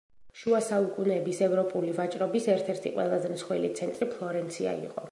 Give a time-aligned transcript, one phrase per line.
[0.43, 4.99] შუა საუკუნეების ევროპული ვაჭრობის ერთ-ერთი ყველაზე მსხვილი ცენტრი ფლორენცია იყო.